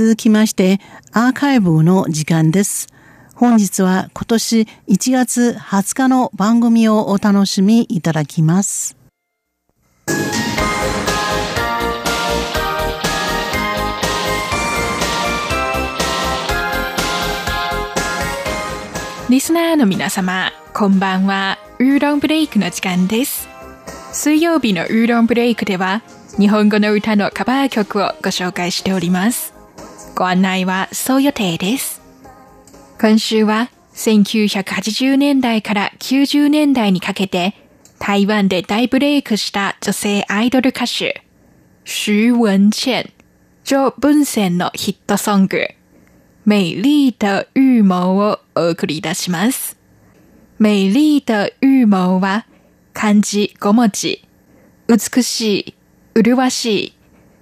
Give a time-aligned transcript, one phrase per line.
[0.00, 0.78] 続きまして、
[1.10, 2.86] アーカイブの時間です。
[3.34, 8.96] 本日は今年1月20日の番組をお楽しみいただきます。
[19.28, 21.58] リスナーの皆様、こんばんは。
[21.80, 23.48] ウーロンブレイクの時間です。
[24.12, 26.02] 水曜日のウーロンブレイクでは、
[26.38, 29.57] 日本語の歌のカバー曲をご紹介しております。
[30.14, 32.00] ご案内はそう予定です。
[33.00, 37.54] 今週は1980年代から90年代にかけて
[37.98, 41.22] 台湾で大ブレイクした女性アイドル歌手、
[41.84, 43.12] 徐文倩、
[43.64, 45.68] ジ文鮮のヒットソング、
[46.46, 49.76] 美麗的羽毛をお送り出します。
[50.58, 52.46] 美麗的羽毛は
[52.92, 54.24] 漢字5文字、
[54.88, 55.74] 美し
[56.14, 56.92] い、麗しい、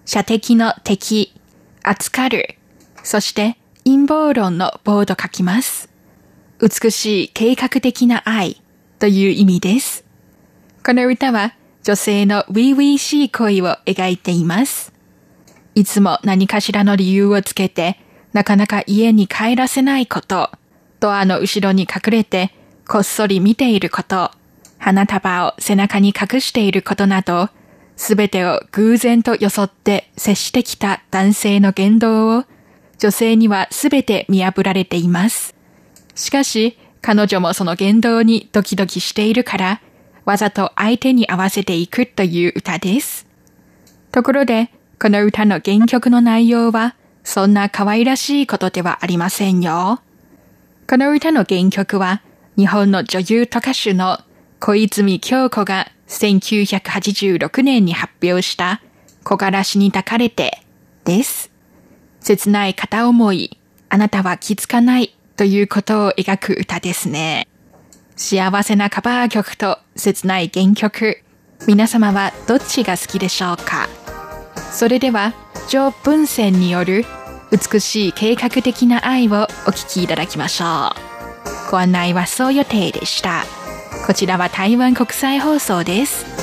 [0.05, 1.33] 射的の敵、
[1.89, 2.57] 扱る、
[3.05, 5.89] そして陰謀論の棒と書きます。
[6.61, 8.61] 美しい計画的な愛
[8.99, 10.05] という意味です。
[10.85, 14.93] この歌は女性の初々しい恋を描いています。
[15.77, 18.01] いつも何かしらの理由をつけて、
[18.33, 20.51] なかなか家に帰らせないこと、
[20.99, 22.53] ドアの後ろに隠れて、
[22.89, 24.33] こっそり見ていること、
[24.79, 27.51] 花束を背中に隠していることなど、
[27.97, 32.45] すべてを偶然と装って接してきた男性の言動を
[32.99, 35.55] 女性にはすべて見破られています。
[36.15, 39.81] しかし、彼女もその言動にドキドキしているから、
[40.25, 43.27] わざと相手に合わせていくという歌です。
[44.13, 50.01] ところで、この歌の原曲の内容は、そんな可愛らしいことではありませんよ。
[50.89, 52.23] この歌の原曲は、
[52.57, 54.19] 日本の女優と歌手の
[54.59, 58.81] 小泉京子が1986年に発表した
[59.25, 60.63] 小柄しに抱かれて
[61.05, 61.51] です。
[62.21, 67.47] 切ない片思い、あなたは気づかないということを描く歌ですね。
[68.17, 71.23] 幸せなカバー曲と切ない原曲、
[71.67, 73.89] 皆様はどっちが好きでしょうか？
[74.73, 75.35] それでは、
[75.69, 77.05] 上文鮮による
[77.53, 81.71] 美しい計画的な愛をお聴きいただきましょう。
[81.71, 83.45] ご案内はそう予定でした。
[84.07, 86.36] こちらは台湾国際放送です。